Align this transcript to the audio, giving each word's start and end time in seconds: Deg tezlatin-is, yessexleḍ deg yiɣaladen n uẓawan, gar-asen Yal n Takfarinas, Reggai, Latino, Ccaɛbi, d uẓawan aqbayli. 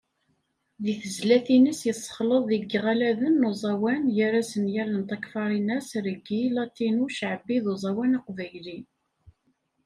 Deg 0.83 0.97
tezlatin-is, 1.01 1.81
yessexleḍ 1.87 2.43
deg 2.51 2.63
yiɣaladen 2.71 3.35
n 3.41 3.47
uẓawan, 3.49 4.03
gar-asen 4.15 4.65
Yal 4.73 4.91
n 4.99 5.01
Takfarinas, 5.09 5.89
Reggai, 6.05 6.45
Latino, 6.55 7.05
Ccaɛbi, 7.11 7.57
d 7.63 7.65
uẓawan 7.73 8.17
aqbayli. 8.17 8.79